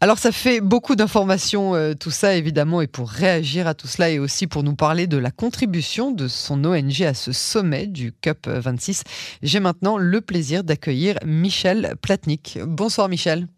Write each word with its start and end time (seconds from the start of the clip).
Alors 0.00 0.18
ça 0.18 0.30
fait 0.30 0.60
beaucoup 0.60 0.94
d'informations 0.94 1.74
euh, 1.74 1.92
tout 1.92 2.12
ça 2.12 2.36
évidemment 2.36 2.80
et 2.80 2.86
pour 2.86 3.10
réagir 3.10 3.66
à 3.66 3.74
tout 3.74 3.88
cela 3.88 4.10
et 4.10 4.20
aussi 4.20 4.46
pour 4.46 4.62
nous 4.62 4.76
parler 4.76 5.08
de 5.08 5.16
la 5.16 5.32
contribution 5.32 6.12
de 6.12 6.28
son 6.28 6.64
ONG 6.64 7.02
à 7.02 7.14
ce 7.14 7.32
sommet 7.32 7.88
du 7.88 8.12
CUP 8.12 8.46
26, 8.46 9.02
j'ai 9.42 9.58
maintenant 9.58 9.98
le 9.98 10.20
plaisir 10.20 10.62
d'accueillir 10.62 11.16
Michel 11.26 11.96
Platnik. 12.00 12.60
Bonsoir 12.64 13.08
Michel. 13.08 13.48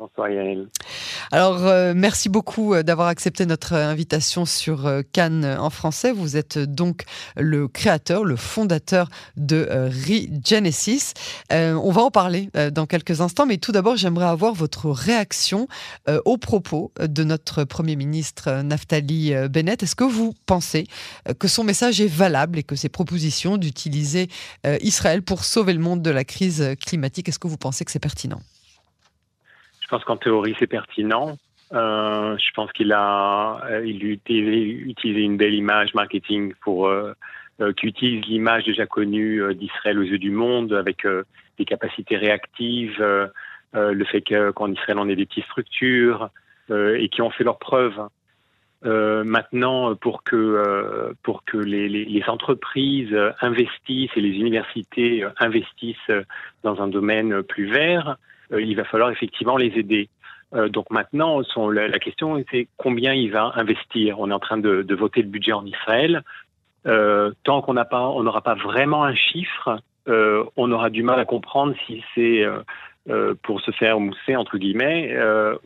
Bonsoir 0.00 0.30
Yael. 0.30 0.66
Alors, 1.30 1.66
euh, 1.66 1.92
merci 1.94 2.30
beaucoup 2.30 2.72
euh, 2.72 2.82
d'avoir 2.82 3.08
accepté 3.08 3.44
notre 3.44 3.74
invitation 3.74 4.46
sur 4.46 4.86
euh, 4.86 5.02
Cannes 5.12 5.44
en 5.44 5.68
français. 5.68 6.10
Vous 6.10 6.38
êtes 6.38 6.56
donc 6.56 7.02
le 7.36 7.68
créateur, 7.68 8.24
le 8.24 8.36
fondateur 8.36 9.10
de 9.36 9.68
Regenesis. 9.70 11.12
on 11.50 11.90
va 11.90 12.00
en 12.00 12.10
parler 12.10 12.48
dans 12.72 12.86
quelques 12.86 13.20
instants, 13.20 13.44
mais 13.44 13.58
tout 13.58 13.72
d'abord, 13.72 13.96
j'aimerais 13.96 14.24
avoir 14.24 14.54
votre 14.54 14.90
réaction 14.90 15.68
aux 16.24 16.38
propos 16.38 16.92
de 16.98 17.22
notre 17.24 17.64
Premier 17.64 17.96
ministre 17.96 18.62
Naftali 18.62 19.34
Bennett. 19.48 19.82
Est-ce 19.82 19.96
que 19.96 20.04
vous 20.04 20.34
pensez 20.46 20.86
que 21.38 21.48
son 21.48 21.64
message 21.64 22.00
est 22.00 22.06
valable 22.06 22.58
et 22.58 22.62
que 22.62 22.76
ses 22.76 22.88
propositions 22.88 23.58
d'utiliser 23.58 24.28
Israël 24.80 25.22
pour 25.22 25.44
sauver 25.44 25.74
le 25.74 25.80
monde 25.80 26.02
de 26.02 26.10
la 26.10 26.24
crise 26.24 26.74
climatique, 26.84 27.28
est-ce 27.28 27.38
que 27.38 27.48
vous 27.48 27.58
pensez 27.58 27.84
que 27.84 27.90
c'est 27.90 27.98
pertinent? 27.98 28.40
Pense 29.90 30.04
qu'en 30.04 30.16
théorie, 30.16 30.54
c'est 30.58 30.66
pertinent. 30.66 31.36
Euh, 31.72 32.36
je 32.36 32.50
pense 32.54 32.72
qu'il 32.72 32.92
a, 32.92 33.60
euh, 33.66 33.86
il 33.86 34.04
utilisé, 34.04 35.20
une 35.20 35.36
belle 35.36 35.54
image 35.54 35.94
marketing 35.94 36.52
pour 36.62 36.88
euh, 36.88 37.12
qui 37.76 37.86
utilise 37.86 38.24
l'image 38.26 38.64
déjà 38.64 38.86
connue 38.86 39.54
d'Israël 39.54 39.98
aux 39.98 40.02
yeux 40.02 40.18
du 40.18 40.30
monde 40.30 40.72
avec 40.72 41.06
des 41.58 41.64
capacités 41.66 42.16
réactives, 42.16 43.04
le 43.74 44.04
fait 44.06 44.22
qu'en 44.22 44.72
Israël 44.72 44.98
on 44.98 45.08
ait 45.10 45.14
des 45.14 45.26
petites 45.26 45.44
structures 45.44 46.30
et 46.70 47.10
qui 47.10 47.20
ont 47.20 47.28
fait 47.28 47.44
leurs 47.44 47.58
preuves. 47.58 48.00
maintenant, 48.82 49.94
pour 49.94 50.22
que 50.22 51.12
pour 51.22 51.44
que 51.44 51.58
les, 51.58 52.22
entreprises 52.28 53.14
investissent 53.42 54.16
et 54.16 54.22
les 54.22 54.38
universités 54.38 55.26
investissent 55.38 56.24
dans 56.62 56.80
un 56.80 56.88
domaine 56.88 57.42
plus 57.42 57.70
vert, 57.70 58.16
euh, 58.16 58.16
il 58.58 58.74
va 58.76 58.84
falloir 58.84 59.10
effectivement 59.10 59.56
les 59.56 59.78
aider. 59.78 60.08
Euh, 60.54 60.68
donc 60.68 60.90
maintenant, 60.90 61.40
la, 61.70 61.98
question 61.98 62.42
c'est 62.50 62.68
combien 62.76 63.14
il 63.14 63.30
va 63.30 63.52
investir. 63.54 64.18
On 64.18 64.30
est 64.30 64.34
en 64.34 64.40
train 64.40 64.58
de, 64.58 64.94
voter 64.94 65.22
le 65.22 65.28
budget 65.28 65.52
en 65.52 65.64
Israël. 65.64 66.22
Euh, 66.86 67.32
tant 67.44 67.60
qu'on 67.60 67.74
n'aura 67.74 68.40
pas 68.40 68.54
vraiment 68.54 69.04
un 69.04 69.14
chiffre, 69.14 69.80
on 70.06 70.72
aura 70.72 70.90
du 70.90 71.04
mal 71.04 71.20
à 71.20 71.24
comprendre 71.24 71.74
si 71.86 72.02
c'est 72.14 72.44
pour 73.42 73.60
se 73.60 73.70
faire 73.70 74.00
mousser 74.00 74.34
entre 74.34 74.58
guillemets 74.58 75.16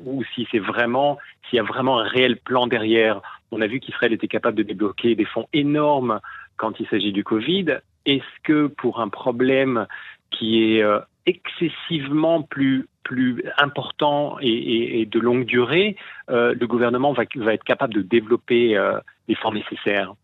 ou 0.05 0.23
si 0.35 0.47
c'est 0.51 0.59
vraiment 0.59 1.17
s'il 1.49 1.57
y 1.57 1.61
a 1.61 1.63
vraiment 1.63 1.99
un 1.99 2.05
réel 2.05 2.37
plan 2.37 2.67
derrière. 2.67 3.23
On 3.53 3.63
a 3.63 3.67
vu 3.67 3.81
qu'Israël 3.81 4.13
était 4.13 4.29
capable 4.29 4.59
de 4.59 4.63
débloquer 4.63 5.15
des 5.15 5.25
fonds 5.25 5.49
énormes 5.55 6.21
quand 6.57 6.79
il 6.79 6.87
s'agit 6.89 7.13
du 7.13 7.25
Covid. 7.25 7.79
Est-ce 8.05 8.43
que 8.43 8.67
pour 8.67 9.01
un 9.01 9.09
problème 9.09 9.87
qui 10.31 10.77
est 10.77 10.85
excessivement 11.27 12.43
plus 12.43 12.89
plus 13.05 13.45
important 13.59 14.37
et, 14.41 15.07
de 15.11 15.21
longue 15.21 15.45
durée, 15.45 15.97
euh, 16.31 16.55
le 16.59 16.67
gouvernement 16.67 17.13
va, 17.13 17.25
va, 17.37 17.55
être 17.55 17.65
capable 17.65 17.95
de 17.95 18.03
développer 18.03 18.77
euh, 18.77 18.99
les 19.29 19.35
fonds 19.35 19.53
nécessaires. 19.53 20.15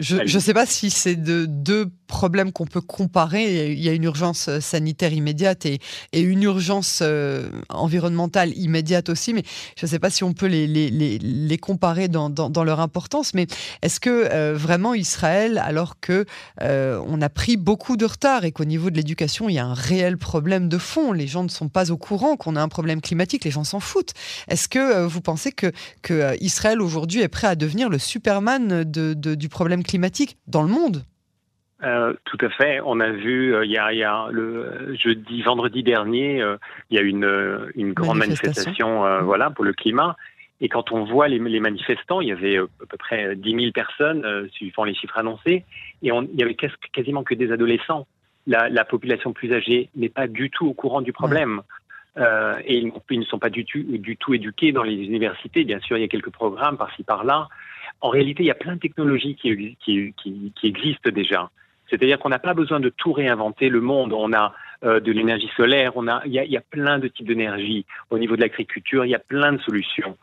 Je 0.00 0.16
ne 0.22 0.40
sais 0.40 0.54
pas 0.54 0.66
si 0.66 0.90
c'est 0.90 1.16
de 1.16 1.44
deux 1.46 1.90
problèmes 2.06 2.52
qu'on 2.52 2.66
peut 2.66 2.80
comparer. 2.80 3.70
Il 3.72 3.80
y 3.80 3.88
a 3.88 3.92
une 3.92 4.04
urgence 4.04 4.48
euh, 4.48 4.58
sanitaire 4.60 5.12
immédiate 5.12 5.64
et, 5.66 5.78
et 6.12 6.20
une 6.20 6.42
urgence 6.42 7.00
euh, 7.02 7.48
environnementale 7.68 8.56
immédiate 8.56 9.10
aussi, 9.10 9.32
mais 9.32 9.44
je 9.76 9.86
ne 9.86 9.90
sais 9.90 9.98
pas 9.98 10.10
si 10.10 10.24
on 10.24 10.32
peut 10.32 10.46
les, 10.46 10.66
les, 10.66 10.90
les, 10.90 11.58
comparer 11.58 12.08
dans, 12.08 12.30
dans, 12.30 12.50
dans, 12.50 12.64
leur 12.64 12.80
importance. 12.80 13.34
Mais 13.34 13.46
est-ce 13.82 14.00
que 14.00 14.28
euh, 14.32 14.54
vraiment 14.56 14.94
Israël, 14.94 15.58
alors 15.58 16.00
que 16.00 16.24
on 16.60 17.20
a 17.22 17.28
pris 17.28 17.56
beaucoup 17.56 17.96
de 17.96 18.06
retard 18.06 18.44
et 18.44 18.52
qu'au 18.52 18.64
niveau 18.64 18.90
de 18.90 18.96
l'éducation, 18.96 19.48
il 19.48 19.54
y 19.54 19.58
a 19.58 19.66
un 19.66 19.74
réel 19.74 20.16
problème 20.16 20.68
de 20.68 20.78
fond, 20.78 21.12
les 21.20 21.26
gens 21.26 21.42
ne 21.42 21.48
sont 21.48 21.68
pas 21.68 21.92
au 21.92 21.96
courant 21.96 22.36
qu'on 22.36 22.56
a 22.56 22.62
un 22.62 22.68
problème 22.68 23.00
climatique, 23.00 23.44
les 23.44 23.50
gens 23.50 23.64
s'en 23.64 23.80
foutent. 23.80 24.14
Est-ce 24.48 24.68
que 24.68 25.06
vous 25.06 25.20
pensez 25.20 25.52
que, 25.52 25.72
que 26.02 26.34
Israël 26.42 26.80
aujourd'hui 26.80 27.20
est 27.20 27.28
prêt 27.28 27.46
à 27.46 27.54
devenir 27.54 27.88
le 27.88 27.98
Superman 27.98 28.84
de, 28.84 29.14
de, 29.14 29.34
du 29.34 29.48
problème 29.48 29.82
climatique 29.82 30.38
dans 30.46 30.62
le 30.62 30.68
monde? 30.68 31.04
Euh, 31.82 32.12
tout 32.24 32.38
à 32.42 32.50
fait. 32.50 32.80
On 32.84 33.00
a 33.00 33.10
vu 33.10 33.54
euh, 33.54 33.64
il, 33.64 33.70
y 33.70 33.78
a, 33.78 34.28
le 34.30 34.94
jeudi, 34.96 35.42
vendredi 35.42 35.82
dernier, 35.82 36.42
euh, 36.42 36.56
il 36.90 36.96
y 36.96 37.00
a 37.00 37.02
une, 37.02 37.70
une 37.74 37.92
grande 37.92 38.18
manifestation, 38.18 39.04
mmh. 39.04 39.22
voilà, 39.22 39.50
pour 39.50 39.64
le 39.64 39.72
climat. 39.72 40.16
Et 40.60 40.68
quand 40.68 40.92
on 40.92 41.04
voit 41.04 41.28
les, 41.28 41.38
manifestants, 41.38 42.20
il 42.20 42.28
y 42.28 42.32
avait 42.32 42.58
à 42.58 42.86
peu 42.86 42.98
près 42.98 43.34
10 43.34 43.54
000 43.54 43.72
personnes, 43.72 44.48
suivant 44.52 44.84
les 44.84 44.94
chiffres 44.94 45.16
annoncés, 45.16 45.64
et 46.02 46.12
on, 46.12 46.22
il 46.22 46.38
y 46.38 46.42
avait 46.42 46.56
quasiment 46.92 47.22
que 47.22 47.34
des 47.34 47.50
adolescents. 47.50 48.06
La, 48.46 48.84
population 48.84 49.32
plus 49.32 49.52
âgée 49.52 49.90
n'est 49.94 50.08
pas 50.08 50.26
du 50.26 50.50
tout 50.50 50.66
au 50.66 50.72
courant 50.72 51.02
du 51.02 51.12
problème. 51.12 51.62
et 52.16 52.78
ils, 52.78 52.90
ils, 53.10 53.20
ne 53.20 53.24
sont 53.24 53.38
pas 53.38 53.50
du 53.50 53.64
tout, 53.64 53.82
du 53.82 54.16
tout 54.16 54.34
éduqués 54.34 54.72
dans 54.72 54.82
les 54.82 54.94
universités. 54.94 55.64
Bien 55.64 55.78
sûr, 55.80 55.96
il 55.96 56.00
y 56.00 56.04
a 56.04 56.08
quelques 56.08 56.30
programmes 56.30 56.76
par-ci 56.76 57.04
par-là, 57.04 57.48
en 58.00 58.08
réalité, 58.08 58.42
il 58.42 58.46
y 58.46 58.50
a 58.50 58.54
plein 58.54 58.74
de 58.74 58.80
technologies 58.80 59.36
qui, 59.36 59.76
qui, 59.80 60.14
qui, 60.16 60.66
existent 60.66 61.10
déjà. 61.10 61.50
C'est-à-dire 61.88 62.18
qu'on 62.18 62.28
n'a 62.28 62.38
pas 62.38 62.54
besoin 62.54 62.80
de 62.80 62.88
tout 62.88 63.12
réinventer 63.12 63.68
le 63.68 63.80
monde. 63.80 64.12
On 64.12 64.32
a 64.32 64.54
euh, 64.84 65.00
de 65.00 65.12
l'énergie 65.12 65.50
solaire, 65.56 65.92
on 65.96 66.08
a, 66.08 66.22
il 66.24 66.32
y, 66.32 66.38
a, 66.38 66.44
il 66.44 66.50
y 66.50 66.56
a 66.56 66.62
plein 66.62 66.98
de 66.98 67.08
types 67.08 67.26
d'énergie. 67.26 67.84
Au 68.10 68.18
niveau 68.18 68.36
de 68.36 68.40
l'agriculture, 68.40 69.04
il 69.04 69.10
y 69.10 69.14
a 69.14 69.18
plein 69.18 69.52
de 69.52 69.60
solutions. 69.60 70.16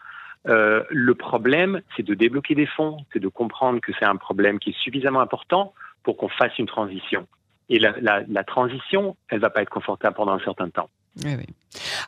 Euh, 0.47 0.83
le 0.89 1.13
problème, 1.13 1.81
c'est 1.95 2.03
de 2.03 2.13
débloquer 2.13 2.55
des 2.55 2.65
fonds, 2.65 2.97
c'est 3.11 3.19
de 3.19 3.27
comprendre 3.27 3.79
que 3.81 3.91
c'est 3.99 4.05
un 4.05 4.15
problème 4.15 4.59
qui 4.59 4.69
est 4.69 4.79
suffisamment 4.79 5.19
important 5.19 5.73
pour 6.03 6.17
qu'on 6.17 6.29
fasse 6.29 6.57
une 6.57 6.67
transition. 6.67 7.27
Et 7.69 7.79
la, 7.79 7.93
la, 8.01 8.23
la 8.27 8.43
transition, 8.43 9.15
elle 9.29 9.39
va 9.39 9.49
pas 9.49 9.61
être 9.61 9.69
confortable 9.69 10.15
pendant 10.15 10.33
un 10.33 10.39
certain 10.39 10.69
temps. 10.69 10.89
Oui, 11.23 11.31
oui. 11.37 11.45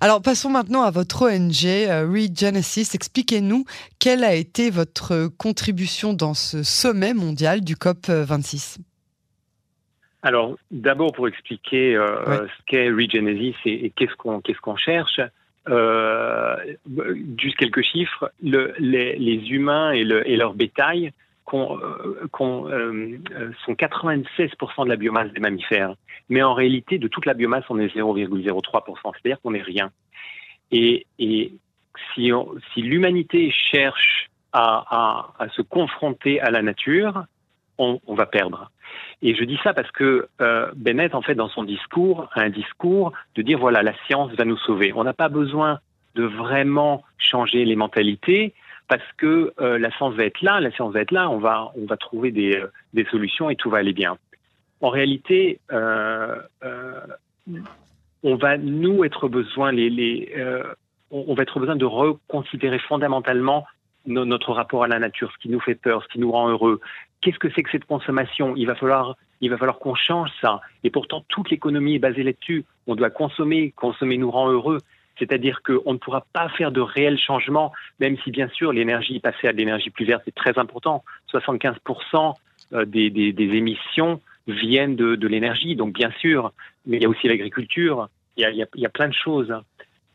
Alors 0.01 0.21
passons 0.21 0.49
maintenant 0.49 0.83
à 0.83 0.91
votre 0.91 1.23
ONG, 1.27 1.65
euh, 1.65 2.07
Regenesis. 2.07 2.93
Expliquez-nous 2.93 3.65
quelle 3.99 4.23
a 4.23 4.33
été 4.33 4.69
votre 4.69 5.27
contribution 5.37 6.13
dans 6.13 6.33
ce 6.33 6.63
sommet 6.63 7.13
mondial 7.13 7.61
du 7.61 7.75
COP 7.75 8.07
26. 8.07 8.79
Alors 10.21 10.57
d'abord 10.69 11.13
pour 11.13 11.27
expliquer 11.27 11.95
euh, 11.95 12.45
ce 12.45 12.63
qu'est 12.67 12.89
Regenesis 12.89 13.55
et, 13.65 13.91
qu'est-ce 13.95 14.15
qu'on 14.15 14.75
cherche, 14.75 15.21
euh, 15.69 16.55
juste 17.37 17.57
quelques 17.57 17.83
chiffres. 17.83 18.31
Le, 18.43 18.73
les, 18.79 19.17
les, 19.17 19.49
humains 19.49 19.91
et, 19.91 20.03
le, 20.03 20.27
et 20.29 20.35
leur 20.35 20.53
bétail 20.53 21.11
euh, 21.53 22.29
euh, 22.41 23.51
sont 23.65 23.73
96% 23.73 24.83
de 24.83 24.89
la 24.89 24.95
biomasse 24.95 25.31
des 25.33 25.39
mammifères. 25.39 25.95
Mais 26.29 26.41
en 26.41 26.53
réalité, 26.53 26.97
de 26.97 27.07
toute 27.07 27.25
la 27.25 27.33
biomasse, 27.33 27.65
on 27.69 27.79
est 27.79 27.95
0,03%. 27.95 29.11
C'est-à-dire 29.13 29.39
qu'on 29.41 29.51
n'est 29.51 29.61
rien. 29.61 29.91
Et, 30.71 31.05
si, 32.15 32.31
l'humanité 32.77 33.51
cherche 33.51 34.29
à, 34.53 35.29
se 35.55 35.61
confronter 35.61 36.39
à 36.39 36.51
la 36.51 36.61
nature, 36.61 37.25
on, 37.77 37.99
va 38.07 38.25
perdre. 38.25 38.71
Et 39.21 39.35
je 39.35 39.43
dis 39.43 39.59
ça 39.63 39.73
parce 39.73 39.91
que 39.91 40.27
euh, 40.41 40.71
Bennett, 40.75 41.15
en 41.15 41.21
fait, 41.21 41.35
dans 41.35 41.49
son 41.49 41.63
discours, 41.63 42.29
a 42.33 42.41
un 42.41 42.49
discours 42.49 43.13
de 43.35 43.41
dire 43.41 43.59
voilà, 43.59 43.83
la 43.83 43.93
science 44.05 44.31
va 44.33 44.45
nous 44.45 44.57
sauver. 44.57 44.91
On 44.93 45.03
n'a 45.03 45.13
pas 45.13 45.29
besoin 45.29 45.79
de 46.15 46.23
vraiment 46.23 47.03
changer 47.17 47.65
les 47.65 47.75
mentalités 47.75 48.53
parce 48.89 49.09
que 49.17 49.53
euh, 49.61 49.77
la 49.77 49.91
science 49.91 50.15
va 50.15 50.25
être 50.25 50.41
là, 50.41 50.59
la 50.59 50.71
science 50.71 50.91
va 50.91 51.01
être 51.01 51.11
là, 51.11 51.29
on 51.29 51.37
va, 51.37 51.71
on 51.75 51.85
va 51.85 51.95
trouver 51.95 52.31
des, 52.31 52.57
euh, 52.57 52.67
des 52.93 53.05
solutions 53.05 53.49
et 53.49 53.55
tout 53.55 53.69
va 53.69 53.77
aller 53.77 53.93
bien. 53.93 54.17
En 54.81 54.89
réalité, 54.89 55.59
euh, 55.71 56.35
on 58.23 58.35
va 58.35 58.57
nous 58.57 59.03
être 59.03 59.27
besoin, 59.27 59.71
les, 59.71 59.89
les 59.89 60.33
on 61.11 61.33
va 61.33 61.43
être 61.43 61.59
besoin 61.59 61.75
de 61.75 61.85
reconsidérer 61.85 62.79
fondamentalement 62.79 63.65
notre 64.05 64.53
rapport 64.53 64.83
à 64.83 64.87
la 64.87 64.99
nature, 64.99 65.31
ce 65.33 65.37
qui 65.37 65.49
nous 65.49 65.59
fait 65.59 65.75
peur, 65.75 66.03
ce 66.03 66.07
qui 66.07 66.19
nous 66.19 66.31
rend 66.31 66.49
heureux. 66.49 66.79
Qu'est-ce 67.21 67.39
que 67.39 67.49
c'est 67.53 67.63
que 67.63 67.71
cette 67.71 67.85
consommation? 67.85 68.55
Il 68.55 68.67
va 68.67 68.75
falloir, 68.75 69.17
il 69.41 69.49
va 69.49 69.57
falloir 69.57 69.79
qu'on 69.79 69.95
change 69.95 70.31
ça. 70.41 70.61
Et 70.83 70.89
pourtant, 70.89 71.25
toute 71.27 71.49
l'économie 71.49 71.95
est 71.95 71.99
basée 71.99 72.23
là-dessus. 72.23 72.63
On 72.87 72.95
doit 72.95 73.09
consommer, 73.09 73.71
consommer 73.71 74.17
nous 74.17 74.31
rend 74.31 74.49
heureux. 74.49 74.79
C'est-à-dire 75.19 75.61
qu'on 75.61 75.93
ne 75.93 75.97
pourra 75.97 76.25
pas 76.33 76.49
faire 76.49 76.71
de 76.71 76.81
réels 76.81 77.19
changements, 77.19 77.71
même 77.99 78.17
si 78.23 78.31
bien 78.31 78.47
sûr 78.49 78.71
l'énergie, 78.71 79.19
passer 79.19 79.47
à 79.47 79.51
l'énergie 79.51 79.89
plus 79.89 80.05
verte, 80.05 80.23
c'est 80.25 80.35
très 80.35 80.57
important. 80.57 81.03
75% 81.31 82.33
euh, 82.73 82.85
des, 82.85 83.33
émissions 83.37 84.21
viennent 84.47 84.95
de, 84.95 85.27
l'énergie, 85.27 85.75
donc 85.75 85.93
bien 85.93 86.11
sûr, 86.19 86.51
mais 86.85 86.97
il 86.97 87.03
y 87.03 87.05
a 87.05 87.09
aussi 87.09 87.27
l'agriculture, 87.27 88.09
il, 88.37 88.43
y, 88.75 88.85
a, 88.85 88.89
plein 88.89 89.09
de 89.09 89.13
choses. 89.13 89.53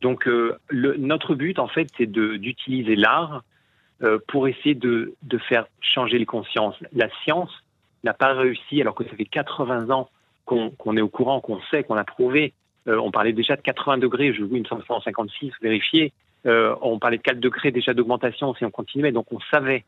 Donc 0.01 0.27
euh, 0.27 0.57
notre 0.73 1.35
but, 1.35 1.59
en 1.59 1.69
fait, 1.69 1.89
c'est 1.97 2.11
d'utiliser 2.11 2.97
l'art 2.97 3.45
euh, 4.03 4.19
pour 4.29 4.49
essayer 4.49 4.75
de 4.75 5.15
faire 5.49 5.67
changer 5.81 6.19
les 6.19 6.27
consciences. 6.27 6.77
La 6.93 7.09
science 7.23 7.51
n'a 8.03 8.15
pas 8.15 8.33
réussi, 8.33 8.81
alors 8.81 8.95
que 8.95 9.05
ça 9.05 9.17
fait 9.17 9.25
80 9.25 9.91
ans 9.91 10.09
qu'on 10.45 10.97
est 10.97 11.01
au 11.01 11.09
courant, 11.09 11.41
qu'on 11.41 11.61
sait, 11.71 11.85
qu'on 11.85 11.97
a 11.97 12.05
prouvé 12.05 12.53
on 12.87 13.11
parlait 13.11 13.33
déjà 13.33 13.57
de 13.57 13.63
80 13.63 13.99
degrés, 13.99 14.33
je 14.35 14.43
vous, 14.43 14.57
une 14.57 14.67
156, 14.67 15.53
vérifier. 15.63 16.13
on 16.45 16.99
parlait 16.99 17.19
de 17.19 17.23
4 17.23 17.41
degrés 17.41 17.71
déjà 17.71 17.95
d'augmentation 17.95 18.55
si 18.55 18.65
on 18.65 18.71
continuait, 18.71 19.13
donc 19.13 19.33
on 19.33 19.41
savait. 19.51 19.85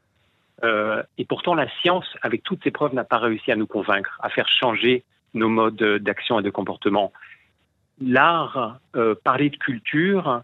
et 0.63 1.25
pourtant, 1.27 1.55
la 1.55 1.69
science, 1.81 2.07
avec 2.23 2.43
toutes 2.43 2.63
ces 2.65 2.71
preuves, 2.71 2.95
n'a 2.95 3.05
pas 3.05 3.19
réussi 3.19 3.53
à 3.53 3.57
nous 3.57 3.67
convaincre, 3.67 4.19
à 4.23 4.31
faire 4.31 4.49
changer 4.49 5.05
nos 5.35 5.49
modes 5.49 5.77
d'action 5.77 6.41
et 6.41 6.43
de 6.43 6.51
comportement. 6.51 7.13
L'art, 8.01 8.79
parler 9.25 9.51
de 9.51 9.57
culture, 9.57 10.43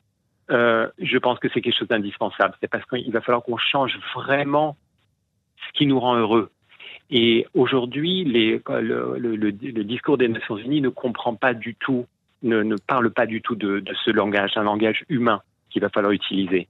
je 0.49 1.19
pense 1.19 1.39
que 1.39 1.49
c'est 1.53 1.61
quelque 1.63 1.79
chose 1.79 1.89
d'indispensable. 1.89 2.55
C'est 2.61 2.71
parce 2.71 2.85
qu'il 2.87 3.13
va 3.13 3.21
falloir 3.21 3.43
qu'on 3.43 3.57
change 3.57 3.99
vraiment 4.15 4.77
ce 5.67 5.79
qui 5.79 5.87
nous 5.87 6.01
rend 6.01 6.17
heureux. 6.17 6.51
Et 7.11 7.47
aujourd'hui, 7.55 8.25
le, 8.25 9.83
discours 9.83 10.19
des 10.19 10.29
Nations 10.29 10.57
Unies 10.57 10.81
ne 10.81 10.89
comprend 10.89 11.35
pas 11.35 11.55
du 11.55 11.75
tout, 11.75 12.07
ne, 12.43 12.63
ne 12.63 12.77
parle 12.77 13.11
pas 13.11 13.27
du 13.27 13.41
tout 13.43 13.55
de, 13.55 13.81
de, 13.81 13.95
ce 14.05 14.11
langage, 14.11 14.53
un 14.57 14.65
langage 14.65 15.05
humain 15.09 15.43
qu'il 15.71 15.83
va 15.83 15.89
falloir 15.89 16.13
utiliser. 16.13 16.69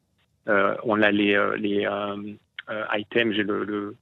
Euh, 0.49 0.75
on 0.85 1.01
a 1.03 1.11
les, 1.11 1.35
euh, 1.35 1.57
les 1.57 1.87
euh, 1.87 2.85
items, 2.97 3.35
j'ai 3.35 3.43
le, 3.43 3.65
le, 3.65 3.97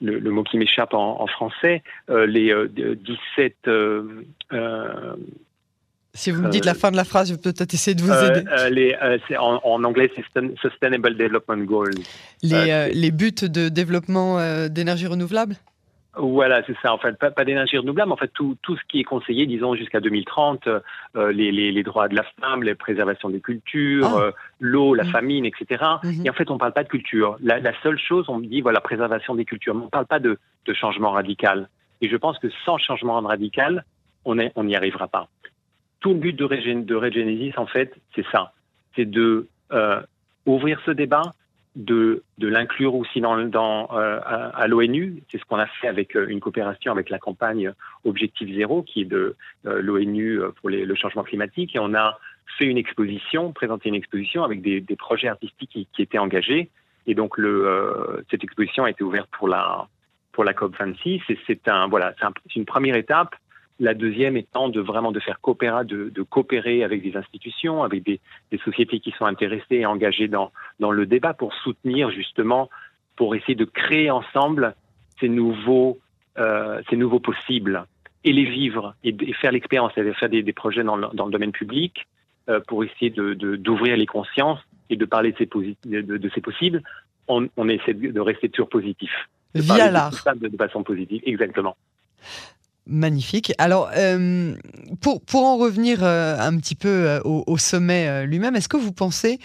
le, 0.00 0.30
mot 0.30 0.42
qui 0.42 0.56
m'échappe 0.56 0.94
en, 0.94 1.20
en, 1.20 1.26
français, 1.26 1.82
euh, 2.10 2.26
les 2.26 2.54
17 2.96 3.68
si 6.14 6.30
vous 6.30 6.42
me 6.42 6.50
dites 6.50 6.66
la 6.66 6.74
fin 6.74 6.90
de 6.90 6.96
la 6.96 7.04
phrase, 7.04 7.30
je 7.30 7.34
peux 7.36 7.54
peut-être 7.54 7.72
essayer 7.72 7.94
de 7.94 8.02
vous 8.02 8.12
aider. 8.12 8.42
les, 8.70 8.94
en, 9.38 9.60
en, 9.64 9.82
anglais, 9.82 10.12
c'est 10.14 10.22
Sustainable 10.60 11.16
Development 11.16 11.64
Goals. 11.64 11.94
Les, 12.42 12.90
les 12.92 13.10
buts 13.10 13.32
de 13.32 13.70
développement 13.70 14.36
d'énergie 14.68 15.06
renouvelable? 15.06 15.56
Voilà, 16.14 16.62
c'est 16.66 16.76
ça. 16.82 16.92
En 16.92 16.98
fait, 16.98 17.18
pas, 17.18 17.30
pas 17.30 17.44
d'énergie 17.44 17.78
renouvelable, 17.78 18.10
mais 18.10 18.12
en 18.12 18.18
fait 18.18 18.32
tout, 18.34 18.56
tout 18.60 18.76
ce 18.76 18.82
qui 18.86 19.00
est 19.00 19.04
conseillé, 19.04 19.46
disons 19.46 19.74
jusqu'à 19.74 20.00
2030, 20.00 20.66
euh, 20.66 21.32
les, 21.32 21.50
les, 21.50 21.72
les, 21.72 21.82
droits 21.82 22.08
de 22.08 22.14
la 22.14 22.24
femme, 22.38 22.62
la 22.62 22.74
préservation 22.74 23.30
des 23.30 23.40
cultures, 23.40 24.10
ah. 24.14 24.20
euh, 24.20 24.32
l'eau, 24.60 24.94
la 24.94 25.04
mmh. 25.04 25.10
famine, 25.10 25.46
etc. 25.46 25.82
Mmh. 26.02 26.26
Et 26.26 26.30
en 26.30 26.34
fait, 26.34 26.50
on 26.50 26.54
ne 26.54 26.58
parle 26.58 26.74
pas 26.74 26.84
de 26.84 26.88
culture. 26.88 27.38
La, 27.40 27.60
la, 27.60 27.72
seule 27.82 27.98
chose, 27.98 28.26
on 28.28 28.38
me 28.38 28.46
dit 28.46 28.60
voilà, 28.60 28.80
préservation 28.80 29.34
des 29.34 29.46
cultures, 29.46 29.74
mais 29.74 29.82
on 29.82 29.86
ne 29.86 29.90
parle 29.90 30.06
pas 30.06 30.18
de, 30.18 30.38
de, 30.66 30.74
changement 30.74 31.12
radical. 31.12 31.70
Et 32.02 32.10
je 32.10 32.16
pense 32.16 32.38
que 32.38 32.48
sans 32.66 32.76
changement 32.76 33.18
radical, 33.20 33.84
on 34.26 34.34
n'y 34.34 34.50
on 34.54 34.70
arrivera 34.70 35.08
pas. 35.08 35.28
Tout 36.00 36.10
le 36.10 36.18
but 36.18 36.36
de, 36.36 36.44
Régén 36.44 36.84
de 36.84 36.94
Regenesis, 36.94 37.54
en 37.56 37.66
fait, 37.66 37.94
c'est 38.14 38.26
ça. 38.30 38.52
C'est 38.96 39.10
de 39.10 39.48
euh, 39.72 40.02
ouvrir 40.44 40.78
ce 40.84 40.90
débat, 40.90 41.32
de, 41.74 42.22
de 42.38 42.48
l'inclure 42.48 42.94
aussi 42.94 43.20
dans, 43.20 43.36
dans 43.44 43.88
euh, 43.92 44.20
à, 44.24 44.66
l'ONU. 44.66 45.22
C'est 45.30 45.38
ce 45.38 45.44
qu'on 45.44 45.58
a 45.58 45.66
fait 45.66 45.88
avec 45.88 46.16
euh, 46.16 46.26
une 46.28 46.40
coopération 46.40 46.92
avec 46.92 47.08
la 47.08 47.18
campagne 47.18 47.72
Objectif 48.04 48.54
Zéro, 48.54 48.82
qui 48.82 49.02
est 49.02 49.06
de 49.06 49.36
euh, 49.66 49.80
l'ONU 49.80 50.40
pour 50.60 50.68
les, 50.68 50.84
le 50.84 50.94
changement 50.94 51.22
climatique. 51.22 51.74
Et 51.74 51.78
on 51.78 51.94
a 51.94 52.18
fait 52.58 52.66
une 52.66 52.78
exposition, 52.78 53.52
présenté 53.52 53.88
une 53.88 53.94
exposition 53.94 54.44
avec 54.44 54.60
des, 54.60 54.80
des 54.80 54.96
projets 54.96 55.28
artistiques 55.28 55.88
qui, 55.92 56.02
étaient 56.02 56.18
engagés. 56.18 56.68
Et 57.06 57.14
donc 57.14 57.38
le, 57.38 58.24
cette 58.30 58.44
exposition 58.44 58.84
a 58.84 58.90
été 58.90 59.02
ouverte 59.02 59.28
pour 59.32 59.48
la 59.48 59.88
pour 60.32 60.44
la 60.44 60.54
COP 60.54 60.76
26. 60.78 61.22
Et 61.28 61.38
c'est 61.46 61.68
un 61.68 61.88
voilà, 61.88 62.14
c'est 62.18 62.26
un, 62.26 62.32
une 62.54 62.66
première 62.66 62.96
étape 62.96 63.34
la 63.80 63.94
deuxième 63.94 64.36
étant 64.36 64.68
de 64.68 64.80
vraiment 64.80 65.12
de 65.12 65.20
faire 65.20 65.40
coopérer, 65.40 65.84
de, 65.84 66.10
de 66.10 66.22
coopérer 66.22 66.84
avec 66.84 67.02
des 67.02 67.16
institutions, 67.16 67.82
avec 67.82 68.02
des, 68.02 68.20
des, 68.50 68.58
sociétés 68.58 69.00
qui 69.00 69.10
sont 69.12 69.26
intéressées 69.26 69.76
et 69.76 69.86
engagées 69.86 70.28
dans, 70.28 70.52
dans 70.80 70.90
le 70.90 71.06
débat 71.06 71.34
pour 71.34 71.52
soutenir 71.54 72.10
justement, 72.10 72.70
pour 73.16 73.34
essayer 73.34 73.54
de 73.54 73.64
créer 73.64 74.10
ensemble 74.10 74.74
ces 75.20 75.28
nouveaux, 75.28 75.98
euh, 76.38 76.80
ces 76.90 76.96
nouveaux 76.96 77.20
possibles 77.20 77.86
et 78.24 78.32
les 78.32 78.44
vivre 78.44 78.94
et, 79.04 79.14
faire 79.34 79.52
l'expérience, 79.52 79.92
et 79.96 80.12
faire 80.14 80.28
des, 80.28 80.42
des 80.42 80.52
projets 80.52 80.84
dans 80.84 80.96
le, 80.96 81.08
dans 81.12 81.26
le, 81.26 81.32
domaine 81.32 81.52
public 81.52 82.06
euh, 82.48 82.60
pour 82.66 82.84
essayer 82.84 83.10
de, 83.10 83.34
d'ouvrir 83.34 83.96
les 83.96 84.06
consciences 84.06 84.60
et 84.90 84.96
de 84.96 85.04
parler 85.04 85.32
de 85.32 85.38
ces, 85.38 85.48
de, 85.88 86.16
de 86.18 86.30
ces 86.34 86.40
possibles. 86.40 86.82
On, 87.28 87.48
on, 87.56 87.68
essaie 87.68 87.94
de 87.94 88.20
rester 88.20 88.48
toujours 88.48 88.68
positif. 88.68 89.10
Via 89.54 89.90
l'art. 89.90 90.12
De, 90.36 90.48
de 90.48 90.56
façon 90.56 90.82
positive, 90.82 91.22
exactement. 91.24 91.76
Magnifique. 92.84 93.52
Alors, 93.58 93.90
euh, 93.96 94.56
pour, 95.00 95.44
en 95.44 95.56
revenir 95.56 96.00
euh, 96.02 96.36
un 96.40 96.56
petit 96.56 96.74
peu 96.74 96.88
euh, 96.88 97.20
au, 97.22 97.56
sommet 97.56 98.26
lui-même, 98.26 98.56
est-ce 98.56 98.68
que 98.68 98.76
vous 98.76 98.90
pensez 98.90 99.38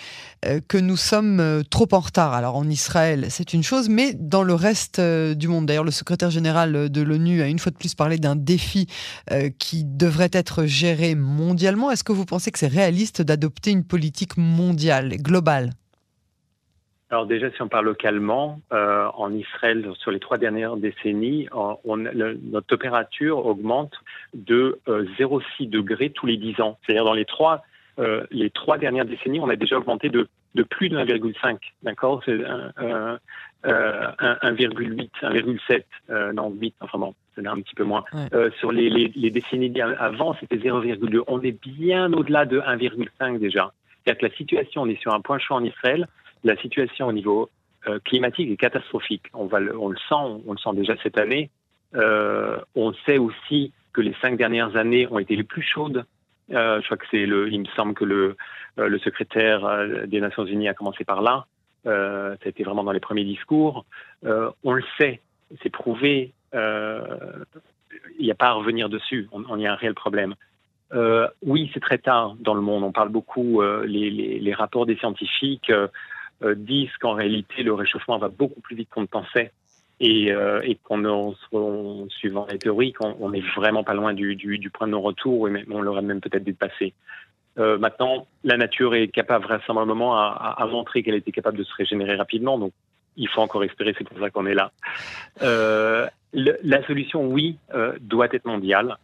que 0.68 0.78
nous 0.78 0.98
sommes 0.98 1.64
trop 1.70 1.88
en 1.92 2.00
retard? 2.00 2.34
Alors, 2.34 2.56
en 2.56 2.68
Israël, 2.68 3.28
c'est 3.30 3.54
une 3.54 3.62
chose, 3.62 3.90
mais 3.90 4.14
dans 4.16 4.42
le 4.42 4.56
reste 4.56 5.00
du 5.00 5.48
monde. 5.48 5.68
D'ailleurs, 5.68 5.84
le 5.84 5.92
secrétaire 5.92 6.32
général 6.32 6.90
de 6.90 7.02
l'ONU 7.02 7.44
a 7.44 7.48
une 7.48 7.60
fois 7.60 7.72
de 7.72 7.78
plus 7.78 7.94
parlé 7.94 8.18
d'un 8.18 8.36
défi 8.36 8.88
qui 9.60 9.84
devrait 9.84 10.32
être 10.34 10.66
géré 10.66 11.14
mondialement. 11.14 11.92
Est-ce 11.92 12.04
que 12.04 12.14
vous 12.14 12.26
pensez 12.26 12.52
que 12.52 12.58
c'est 12.58 12.68
réaliste 12.68 13.22
d'adopter 13.22 13.70
une 13.70 13.84
politique 13.84 14.38
mondiale, 14.38 15.10
globale? 15.18 15.74
Alors 17.10 17.26
déjà, 17.26 17.50
si 17.52 17.62
on 17.62 17.70
parle 17.70 17.86
localement, 17.86 18.60
euh, 18.74 19.08
en 19.14 19.34
Israël, 19.34 19.90
sur 19.98 20.12
les 20.12 20.20
trois 20.20 20.38
dernières 20.38 20.76
décennies, 20.76 21.48
on, 21.54 21.96
notre 21.96 22.68
température 22.68 23.46
augmente 23.46 23.94
de 24.34 24.82
0,6 24.88 24.90
euh, 24.90 25.40
degrés 25.68 26.10
tous 26.10 26.26
les 26.26 26.36
10 26.36 26.60
ans. 26.60 26.78
C'est-à-dire 26.84 27.06
dans 27.06 27.14
les 27.14 27.24
trois, 27.24 27.64
euh, 28.00 28.26
les 28.30 28.50
trois 28.50 28.78
dernières 28.78 29.06
décennies, 29.06 29.40
on 29.40 29.48
a 29.48 29.56
déjà 29.56 29.78
augmenté 29.78 30.10
de, 30.10 30.28
de 30.56 30.64
plus 30.64 30.90
de 30.90 30.98
1,5. 30.98 31.58
D'accord? 31.82 32.22
C'est 32.26 32.36
1,8, 32.36 35.10
1,7, 35.22 36.34
non 36.34 36.52
8, 36.52 36.76
enfin 36.82 36.98
bon, 36.98 37.16
c'est 37.36 37.48
un 37.48 37.62
petit 37.62 37.76
peu 37.76 37.86
moins. 37.86 38.04
Euh, 38.34 38.52
sur 38.60 38.74
les, 38.74 38.90
les, 38.90 39.14
les, 39.16 39.32
décennies 39.32 39.80
avant, 39.82 40.36
c'était 40.42 40.58
0,2. 40.58 41.24
On 41.28 41.42
est 41.42 41.58
bien 41.66 42.12
au-delà 42.12 42.46
de 42.46 42.60
1,5 42.60 43.40
déjà. 43.40 43.72
C'est-à-dire 44.04 44.20
que 44.20 44.26
la 44.26 44.36
situation, 44.36 44.82
on 44.82 44.88
est 44.88 45.02
sur 45.02 45.14
un 45.14 45.22
point 45.22 45.40
chaud 45.40 45.56
en 45.56 45.64
Israël 45.64 46.06
la 46.48 46.58
situation 46.58 47.08
au 47.08 47.14
niveau 47.14 47.50
euh, 47.88 48.00
climatique 48.04 48.50
est 48.50 48.58
catastrophique. 48.58 49.24
On, 49.34 49.46
va 49.46 49.60
le, 49.60 49.78
on 49.78 49.90
le 49.90 49.98
sent, 49.98 50.42
on 50.46 50.52
le 50.52 50.58
sent 50.58 50.74
déjà 50.74 50.96
cette 51.04 51.18
année. 51.18 51.50
Euh, 51.96 52.60
on 52.76 52.94
sait 53.06 53.18
aussi 53.18 53.72
que 53.94 54.02
les 54.02 54.16
cinq 54.22 54.38
dernières 54.38 54.76
années 54.76 55.08
ont 55.10 55.20
été 55.20 55.36
les 55.36 55.44
plus 55.44 55.62
chaudes. 55.62 56.06
Euh, 56.52 56.80
je 56.82 56.86
crois 56.86 56.98
que 56.98 57.06
c'est 57.12 57.26
le, 57.26 57.52
il 57.52 57.60
me 57.62 57.66
semble 57.76 57.94
que 57.94 58.06
le, 58.06 58.36
euh, 58.80 59.00
secrétaire 59.00 59.66
euh, 59.66 60.06
des 60.06 60.22
Nations 60.22 60.46
Unies 60.46 60.68
a 60.68 60.74
commencé 60.74 61.04
par 61.04 61.22
là. 61.22 61.46
Euh, 61.86 62.36
ça 62.36 62.46
a 62.46 62.50
été 62.50 62.64
vraiment 62.64 62.84
dans 62.84 62.92
les 62.92 63.00
premiers 63.00 63.24
discours. 63.24 63.86
on 64.24 64.72
le 64.72 64.84
sait, 64.98 65.22
c'est 65.64 65.70
prouvé. 65.70 66.34
Il 66.54 68.26
n'y 68.26 68.32
a 68.32 68.36
pas 68.36 68.48
à 68.48 68.54
revenir 68.54 68.90
dessus. 68.90 69.28
On, 69.32 69.58
y 69.58 69.66
a 69.66 69.72
un 69.72 69.76
réel 69.76 69.94
problème. 69.94 70.36
oui, 71.42 71.72
c'est 71.74 71.80
très 71.80 71.98
tard 71.98 72.36
dans 72.40 72.54
le 72.54 72.62
monde. 72.62 72.84
On 72.84 72.92
parle 72.92 73.10
beaucoup, 73.10 73.62
les, 73.62 74.10
les, 74.12 74.54
rapports 74.54 74.86
des 74.86 74.98
scientifiques 74.98 75.72
euh, 75.72 75.88
disent 76.56 76.96
qu'en 77.00 77.14
réalité, 77.14 77.64
le 77.64 77.74
réchauffement 77.74 78.18
va 78.18 78.30
beaucoup 78.30 78.62
plus 78.62 78.76
vite 78.76 78.90
qu'on 78.90 79.02
ne 79.02 79.08
pensait 79.08 79.52
et, 80.00 80.32
euh, 80.32 80.62
et 80.64 80.76
qu'on 80.76 81.36
suivant 82.10 82.46
les 82.52 82.60
théories, 82.60 82.94
qu'on 82.94 83.30
n'est 83.30 83.44
vraiment 83.56 83.84
pas 83.84 83.96
loin 83.96 84.14
du, 84.14 84.36
du, 84.36 84.60
du 84.60 84.70
point 84.70 84.88
de 84.88 84.92
non-retour, 84.92 85.50
et 85.50 85.66
on 85.72 85.82
l'aurait 85.82 86.04
même 86.04 86.22
peut-être 86.22 86.44
dépassé. 86.44 86.94
Euh, 87.58 87.80
maintenant, 87.80 88.28
la 88.44 88.58
nature 88.58 88.94
est 88.94 89.08
capable 89.08 89.46
vraisemblablement 89.46 90.16
à, 90.16 90.28
à, 90.28 90.64
à 90.64 90.68
montrer 90.68 91.02
qu'elle 91.02 91.16
était 91.16 91.32
capable 91.32 91.58
de 91.58 91.64
se 91.64 91.74
régénérer 91.74 92.16
rapidement, 92.16 92.60
donc 92.60 92.72
il 93.16 93.28
faut 93.28 93.42
encore 93.42 93.64
espérer, 93.64 93.96
c'est 93.98 94.08
pour 94.08 94.20
ça 94.20 94.30
qu'on 94.30 94.46
est 94.46 94.54
là. 94.54 94.72
Euh, 95.42 96.08
la 96.34 96.86
solution, 96.86 97.26
oui, 97.26 97.58
euh, 97.74 97.94
doit 98.00 98.28
être 98.32 98.46
mondiale, 98.46 98.98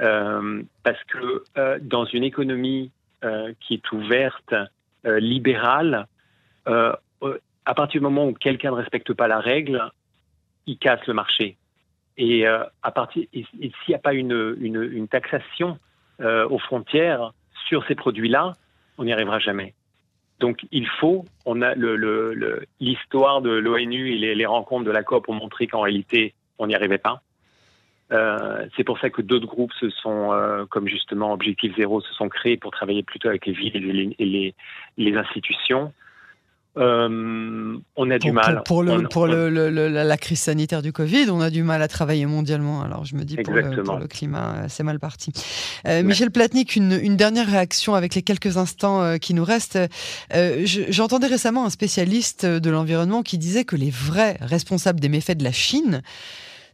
euh, 0.00 0.60
parce 0.82 1.02
que 1.04 1.44
euh, 1.56 1.78
dans 1.80 2.04
une 2.06 2.24
économie 2.24 2.90
qui 3.60 3.74
est 3.74 3.92
ouverte, 3.92 4.54
libérale, 5.04 5.94
euh, 5.94 6.13
à 6.66 7.74
partir 7.74 8.00
du 8.00 8.04
moment 8.04 8.26
où 8.26 8.32
quelqu'un 8.32 8.70
ne 8.70 8.76
respecte 8.76 9.12
pas 9.12 9.28
la 9.28 9.40
règle, 9.40 9.90
il 10.66 10.78
casse 10.78 11.04
le 11.06 11.14
marché. 11.14 11.56
Et 12.16 12.46
euh, 12.46 12.62
à 12.82 12.90
partir, 12.90 13.24
s'il 13.32 13.72
n'y 13.88 13.94
a 13.94 13.98
pas 13.98 14.14
une, 14.14 14.56
une, 14.60 14.82
une 14.82 15.08
taxation 15.08 15.78
euh, 16.20 16.48
aux 16.48 16.58
frontières 16.58 17.32
sur 17.68 17.84
ces 17.86 17.94
produits-là, 17.94 18.52
on 18.98 19.04
n'y 19.04 19.12
arrivera 19.12 19.38
jamais. 19.38 19.74
Donc 20.40 20.66
il 20.70 20.86
faut, 20.86 21.24
on 21.46 21.62
a 21.62 21.74
l'histoire 21.74 23.40
le, 23.40 23.54
le, 23.54 23.60
de 23.60 23.68
l'ONU 23.68 24.12
et 24.12 24.18
les, 24.18 24.34
les, 24.34 24.46
rencontres 24.46 24.84
de 24.84 24.90
la 24.90 25.02
COP 25.02 25.28
ont 25.28 25.34
montré 25.34 25.66
qu'en 25.66 25.80
réalité, 25.80 26.34
on 26.58 26.66
n'y 26.66 26.74
arrivait 26.74 26.98
pas. 26.98 27.22
Euh, 28.12 28.66
c'est 28.76 28.84
pour 28.84 28.98
ça 28.98 29.10
que 29.10 29.22
d'autres 29.22 29.46
groupes 29.46 29.72
se 29.80 29.88
sont, 29.90 30.32
euh, 30.32 30.66
comme 30.66 30.86
justement 30.86 31.32
Objectif 31.32 31.74
Zéro, 31.76 32.00
se 32.00 32.12
sont 32.14 32.28
créés 32.28 32.56
pour 32.56 32.70
travailler 32.70 33.02
plutôt 33.02 33.28
avec 33.28 33.46
les 33.46 33.52
villes 33.54 33.76
et 33.76 33.80
les, 33.80 34.16
et 34.18 34.24
les, 34.24 34.54
les 34.98 35.16
institutions 35.16 35.92
euh, 36.76 37.76
on 37.96 38.10
a 38.10 38.18
du 38.18 38.32
mal. 38.32 38.62
Pour, 38.64 38.82
le, 38.82 39.08
pour 39.08 39.26
le, 39.26 39.48
la 39.48 40.16
crise 40.16 40.40
sanitaire 40.40 40.82
du 40.82 40.92
Covid, 40.92 41.30
on 41.30 41.40
a 41.40 41.50
du 41.50 41.62
mal 41.62 41.82
à 41.82 41.88
travailler 41.88 42.26
mondialement. 42.26 42.82
Alors 42.82 43.04
je 43.04 43.14
me 43.14 43.24
dis 43.24 43.36
pour 43.36 43.54
le, 43.54 44.06
climat, 44.06 44.54
euh, 44.56 44.66
c'est 44.68 44.82
mal 44.82 44.98
parti. 44.98 45.32
Euh, 45.86 46.02
Michel 46.02 46.30
Platnik, 46.30 46.74
une, 46.76 46.92
une, 46.92 47.16
dernière 47.16 47.46
réaction 47.46 47.94
avec 47.94 48.14
les 48.14 48.22
quelques 48.22 48.56
instants 48.56 49.18
qui 49.18 49.34
nous 49.34 49.44
restent. 49.44 49.78
Euh, 50.34 50.62
J'entendais 50.64 51.28
récemment 51.28 51.64
un 51.64 51.70
spécialiste 51.70 52.44
de 52.44 52.70
l'environnement 52.70 53.22
qui 53.22 53.38
disait 53.38 53.64
que 53.64 53.76
les 53.76 53.90
vrais 53.90 54.36
responsables 54.40 54.98
des 54.98 55.08
méfaits 55.08 55.38
de 55.38 55.44
la 55.44 55.52
Chine, 55.52 56.02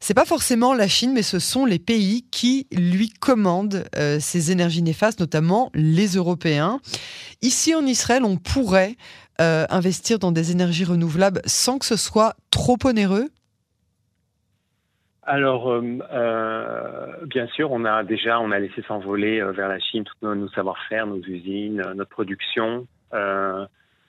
c'est 0.00 0.14
pas 0.14 0.24
forcément 0.24 0.74
la 0.74 0.88
Chine, 0.88 1.12
mais 1.12 1.22
ce 1.22 1.38
sont 1.38 1.64
les 1.64 1.78
pays 1.78 2.24
qui 2.30 2.66
lui 2.72 3.10
commandent 3.10 3.84
ces 4.18 4.50
énergies 4.50 4.82
néfastes, 4.82 5.20
notamment 5.20 5.70
les 5.74 6.16
Européens. 6.16 6.80
Ici 7.42 7.74
en 7.74 7.84
Israël, 7.86 8.24
on 8.24 8.36
pourrait 8.36 8.96
investir 9.38 10.18
dans 10.18 10.32
des 10.32 10.52
énergies 10.52 10.84
renouvelables 10.84 11.40
sans 11.44 11.78
que 11.78 11.86
ce 11.86 11.96
soit 11.96 12.34
trop 12.50 12.76
onéreux? 12.84 13.28
Alors, 15.22 15.70
euh, 15.70 15.98
euh, 16.12 17.06
bien 17.26 17.46
sûr, 17.48 17.70
on 17.70 17.84
a 17.84 18.02
déjà, 18.02 18.40
on 18.40 18.50
a 18.50 18.58
laissé 18.58 18.82
s'envoler 18.82 19.40
euh, 19.40 19.52
vers 19.52 19.68
la 19.68 19.78
Chine 19.78 20.02
tous 20.02 20.34
nos, 20.34 20.48
savoir-faire, 20.48 21.06
nos 21.06 21.20
usines, 21.20 21.82
notre 21.94 22.10
production. 22.10 22.88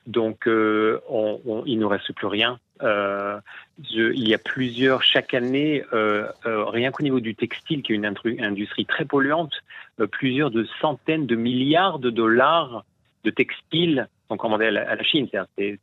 Donc, 0.08 0.48
on, 0.48 1.64
il 1.66 1.80
ne 1.80 1.86
reste 1.86 2.14
plus 2.14 2.28
rien. 2.28 2.60
il 2.82 4.28
y 4.28 4.34
a 4.34 4.38
plusieurs, 4.38 5.04
chaque 5.04 5.34
année, 5.34 5.84
rien 6.44 6.92
qu'au 6.92 7.04
niveau 7.04 7.20
du 7.20 7.36
textile, 7.36 7.82
qui 7.84 7.94
est 7.94 7.96
une 7.96 8.46
industrie 8.46 8.86
très 8.86 9.06
polluante, 9.06 9.54
plusieurs 10.12 10.52
de 10.52 10.68
centaines 10.80 11.28
de 11.28 11.36
milliards 11.36 12.00
de 12.00 12.10
dollars 12.10 12.84
de 13.24 13.30
textiles 13.30 14.08
sont 14.30 14.38
commandés 14.38 14.66
à 14.66 14.72
la, 14.72 15.04
Chine. 15.04 15.28
C'est 15.58 15.80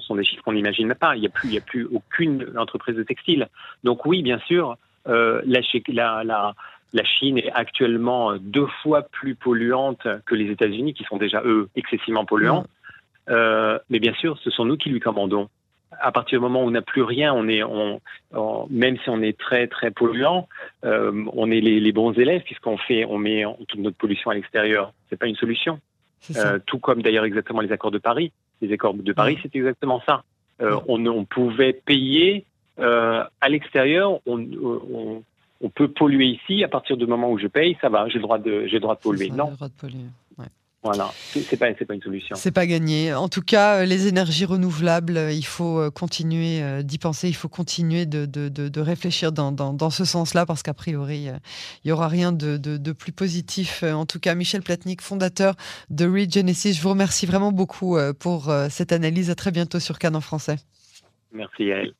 sont, 0.00 0.16
des 0.16 0.24
chiffres 0.24 0.42
qu'on 0.42 0.52
n'imagine 0.52 0.86
même 0.86 0.96
pas. 0.96 1.16
Il 1.16 1.20
n'y 1.20 1.26
a, 1.58 1.60
plus, 1.60 1.86
aucune 1.86 2.52
entreprise 2.56 2.96
de 2.96 3.02
textile. 3.02 3.48
Donc 3.84 4.04
oui, 4.06 4.22
bien 4.22 4.38
sûr, 4.40 4.76
euh, 5.08 5.40
la, 5.46 7.04
Chine 7.04 7.38
est 7.38 7.50
actuellement 7.52 8.36
deux 8.36 8.66
fois 8.82 9.02
plus 9.02 9.34
polluante 9.34 10.06
que 10.26 10.34
les 10.34 10.50
États-Unis, 10.50 10.94
qui 10.94 11.04
sont 11.04 11.16
déjà, 11.16 11.42
eux, 11.44 11.68
excessivement 11.76 12.24
polluants. 12.24 12.66
Euh, 13.28 13.78
mais 13.90 13.98
bien 13.98 14.14
sûr, 14.14 14.38
ce 14.42 14.50
sont 14.50 14.64
nous 14.64 14.76
qui 14.76 14.90
lui 14.90 15.00
commandons. 15.00 15.48
À 16.00 16.12
partir 16.12 16.38
du 16.38 16.42
moment 16.42 16.62
où 16.62 16.66
on 16.66 16.70
n'a 16.70 16.82
plus 16.82 17.02
rien, 17.02 17.32
on 17.34 17.48
est, 17.48 17.62
on, 17.62 18.00
même 18.70 18.98
si 18.98 19.10
on 19.10 19.22
est 19.22 19.38
très 19.38 19.66
très 19.66 19.90
polluant, 19.90 20.48
euh, 20.84 21.24
on 21.32 21.50
est 21.50 21.60
les, 21.60 21.80
les, 21.80 21.92
bons 21.92 22.12
élèves 22.12 22.42
puisqu'on 22.42 22.76
fait, 22.76 23.04
on 23.04 23.18
met 23.18 23.44
toute 23.68 23.80
notre 23.80 23.96
pollution 23.96 24.30
à 24.30 24.34
l'extérieur. 24.34 24.92
C'est 25.08 25.18
pas 25.18 25.26
une 25.26 25.36
solution. 25.36 25.80
Euh, 26.36 26.58
tout 26.66 26.78
comme 26.78 27.02
d'ailleurs 27.02 27.24
exactement 27.24 27.60
les 27.60 27.72
accords 27.72 27.90
de 27.90 27.98
Paris. 27.98 28.32
Les 28.60 28.72
accords 28.72 28.94
de 28.94 29.12
Paris, 29.12 29.38
c'est 29.42 29.54
exactement 29.54 30.02
ça. 30.06 30.24
Euh, 30.60 30.78
on, 30.88 31.04
on, 31.06 31.24
pouvait 31.24 31.72
payer 31.72 32.44
euh, 32.80 33.22
à 33.40 33.48
l'extérieur, 33.48 34.18
on, 34.26 34.40
on, 34.40 35.22
on, 35.60 35.68
peut 35.68 35.88
polluer 35.88 36.26
ici. 36.26 36.64
À 36.64 36.68
partir 36.68 36.96
du 36.96 37.06
moment 37.06 37.30
où 37.30 37.38
je 37.38 37.46
paye, 37.46 37.76
ça 37.80 37.88
va, 37.88 38.08
j'ai 38.08 38.18
le 38.18 38.22
droit 38.22 38.38
de, 38.38 38.66
j'ai 38.66 38.74
le 38.74 38.80
droit 38.80 38.96
de 38.96 39.00
polluer. 39.00 39.30
non. 39.30 39.50
Le 39.50 39.56
droit 39.56 39.68
de 39.68 39.74
polluer. 39.74 40.04
Voilà, 40.84 41.10
c'est 41.32 41.56
pas, 41.56 41.72
pas 41.72 41.94
une 41.94 42.02
solution. 42.02 42.36
C'est 42.36 42.52
pas 42.52 42.66
gagné. 42.66 43.12
En 43.12 43.28
tout 43.28 43.42
cas, 43.42 43.80
euh, 43.80 43.84
les 43.84 44.06
énergies 44.06 44.44
renouvelables, 44.44 45.16
euh, 45.16 45.32
il 45.32 45.44
faut 45.44 45.80
euh, 45.80 45.90
continuer 45.90 46.84
d'y 46.84 46.98
penser, 46.98 47.28
il 47.28 47.34
faut 47.34 47.48
continuer 47.48 48.06
de, 48.06 48.26
de, 48.26 48.48
de, 48.48 48.80
réfléchir 48.80 49.32
dans, 49.32 49.50
dans, 49.50 49.72
dans 49.72 49.90
ce 49.90 50.04
sens-là, 50.04 50.46
parce 50.46 50.62
qu'a 50.62 50.74
priori, 50.74 51.24
il 51.24 51.40
n'y 51.84 51.90
aura 51.90 52.06
rien 52.06 52.30
de, 52.30 52.92
plus 52.92 53.12
positif. 53.12 53.82
En 53.82 54.06
tout 54.06 54.20
cas, 54.20 54.36
Michel 54.36 54.62
Platnik, 54.62 55.02
fondateur 55.02 55.56
de 55.90 56.06
Regenesis, 56.06 56.74
je 56.74 56.82
vous 56.82 56.90
remercie 56.90 57.26
vraiment 57.26 57.50
beaucoup 57.50 57.98
pour 58.20 58.52
cette 58.70 58.92
analyse. 58.92 59.30
À 59.30 59.34
très 59.34 59.50
bientôt 59.50 59.80
sur 59.80 59.98
Cannes 59.98 60.16
en 60.16 60.20
français. 60.20 60.56
Merci, 61.32 61.64
Yael. 61.64 61.92